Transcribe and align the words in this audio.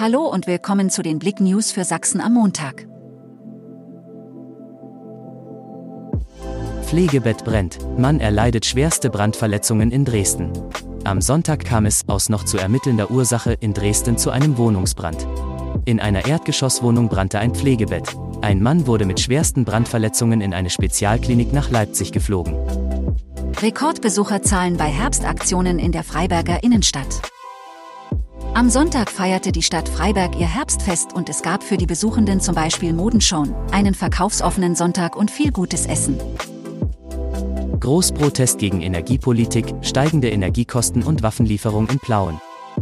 Hallo 0.00 0.28
und 0.28 0.46
willkommen 0.46 0.90
zu 0.90 1.02
den 1.02 1.18
Blick 1.18 1.40
News 1.40 1.72
für 1.72 1.82
Sachsen 1.82 2.20
am 2.20 2.34
Montag. 2.34 2.86
Pflegebett 6.84 7.44
brennt. 7.44 7.78
Mann 7.98 8.20
erleidet 8.20 8.64
schwerste 8.64 9.10
Brandverletzungen 9.10 9.90
in 9.90 10.04
Dresden. 10.04 10.52
Am 11.02 11.20
Sonntag 11.20 11.64
kam 11.64 11.84
es, 11.84 12.04
aus 12.06 12.28
noch 12.28 12.44
zu 12.44 12.58
ermittelnder 12.58 13.10
Ursache, 13.10 13.54
in 13.54 13.74
Dresden 13.74 14.18
zu 14.18 14.30
einem 14.30 14.56
Wohnungsbrand. 14.56 15.26
In 15.84 15.98
einer 15.98 16.26
Erdgeschosswohnung 16.26 17.08
brannte 17.08 17.40
ein 17.40 17.52
Pflegebett. 17.52 18.14
Ein 18.40 18.62
Mann 18.62 18.86
wurde 18.86 19.04
mit 19.04 19.18
schwersten 19.18 19.64
Brandverletzungen 19.64 20.40
in 20.40 20.54
eine 20.54 20.70
Spezialklinik 20.70 21.52
nach 21.52 21.70
Leipzig 21.70 22.12
geflogen. 22.12 22.54
Rekordbesucherzahlen 23.60 24.76
bei 24.76 24.86
Herbstaktionen 24.86 25.80
in 25.80 25.90
der 25.90 26.04
Freiberger 26.04 26.62
Innenstadt. 26.62 27.20
Am 28.58 28.70
Sonntag 28.70 29.08
feierte 29.08 29.52
die 29.52 29.62
Stadt 29.62 29.88
Freiberg 29.88 30.34
ihr 30.34 30.52
Herbstfest 30.52 31.12
und 31.12 31.28
es 31.28 31.42
gab 31.42 31.62
für 31.62 31.76
die 31.76 31.86
Besuchenden 31.86 32.40
zum 32.40 32.56
Beispiel 32.56 32.92
Modenschauen, 32.92 33.54
einen 33.70 33.94
verkaufsoffenen 33.94 34.74
Sonntag 34.74 35.14
und 35.14 35.30
viel 35.30 35.52
gutes 35.52 35.86
Essen. 35.86 36.18
Großprotest 37.78 38.58
gegen 38.58 38.82
Energiepolitik, 38.82 39.72
steigende 39.82 40.30
Energiekosten 40.30 41.04
und 41.04 41.22
Waffenlieferung 41.22 41.88
in 41.88 42.00
Plauen. 42.00 42.40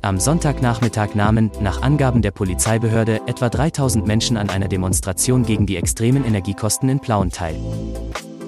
Am 0.00 0.18
Sonntagnachmittag 0.18 1.14
nahmen, 1.14 1.50
nach 1.60 1.82
Angaben 1.82 2.22
der 2.22 2.30
Polizeibehörde, 2.30 3.20
etwa 3.26 3.50
3000 3.50 4.06
Menschen 4.06 4.38
an 4.38 4.48
einer 4.48 4.68
Demonstration 4.68 5.42
gegen 5.42 5.66
die 5.66 5.76
extremen 5.76 6.24
Energiekosten 6.24 6.88
in 6.88 7.00
Plauen 7.00 7.30
teil. 7.30 7.56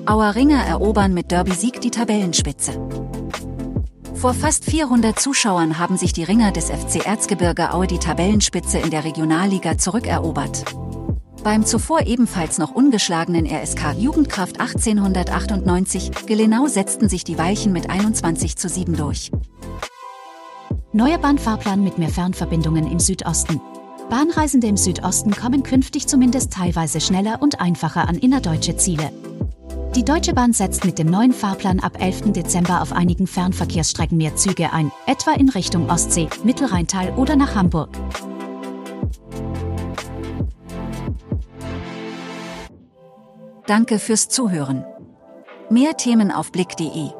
Auer 0.07 0.35
Ringer 0.35 0.65
erobern 0.65 1.13
mit 1.13 1.30
Derby-Sieg 1.30 1.83
die 1.83 1.91
Tabellenspitze. 1.91 2.80
Vor 4.20 4.34
fast 4.34 4.66
400 4.66 5.19
Zuschauern 5.19 5.79
haben 5.79 5.97
sich 5.97 6.12
die 6.12 6.24
Ringer 6.24 6.52
des 6.52 6.66
FC 6.66 7.06
Erzgebirge 7.06 7.73
Aue 7.73 7.87
die 7.87 7.98
Tabellenspitze 7.98 8.77
in 8.79 8.91
der 8.91 9.05
Regionalliga 9.05 9.79
zurückerobert. 9.79 10.62
Beim 11.43 11.65
zuvor 11.65 12.02
ebenfalls 12.02 12.59
noch 12.59 12.71
ungeschlagenen 12.71 13.46
RSK 13.46 13.95
Jugendkraft 13.99 14.60
1898 14.60 16.10
Gelenau 16.27 16.66
setzten 16.66 17.09
sich 17.09 17.24
die 17.24 17.38
Weichen 17.38 17.73
mit 17.73 17.88
21 17.88 18.57
zu 18.57 18.68
7 18.68 18.95
durch. 18.95 19.30
Neuer 20.93 21.16
Bahnfahrplan 21.16 21.82
mit 21.82 21.96
mehr 21.96 22.10
Fernverbindungen 22.10 22.93
im 22.93 23.01
Südosten. 23.01 23.59
Bahnreisende 24.10 24.66
im 24.66 24.77
Südosten 24.77 25.30
kommen 25.30 25.62
künftig 25.62 26.09
zumindest 26.09 26.52
teilweise 26.52 27.01
schneller 27.01 27.40
und 27.40 27.62
einfacher 27.62 28.07
an 28.07 28.16
innerdeutsche 28.16 28.77
Ziele. 28.77 29.10
Die 29.96 30.05
Deutsche 30.05 30.35
Bahn 30.35 30.52
setzt 30.52 30.85
mit 30.85 31.01
dem 31.01 31.09
neuen 31.09 31.33
Fahrplan 31.33 31.80
ab 31.80 32.01
11. 32.01 32.33
Dezember 32.33 32.80
auf 32.80 32.93
einigen 32.93 33.27
Fernverkehrsstrecken 33.27 34.16
mehr 34.16 34.37
Züge 34.37 34.73
ein, 34.73 34.93
etwa 35.07 35.33
in 35.33 35.49
Richtung 35.49 35.91
Ostsee, 35.91 36.29
Mittelrheintal 36.45 37.13
oder 37.16 37.35
nach 37.35 37.57
Hamburg. 37.57 37.91
Danke 43.66 43.99
fürs 43.99 44.29
Zuhören. 44.29 44.85
Mehr 45.71 45.96
Themen 45.96 46.30
auf 46.30 46.52
blick.de 46.52 47.20